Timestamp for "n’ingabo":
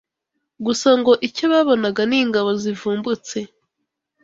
2.09-2.49